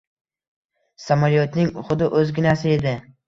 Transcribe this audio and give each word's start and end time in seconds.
Samolyotning 1.03 1.69
xuddi 1.91 2.09
o’zginasi 2.21 2.73
edi. 2.81 2.95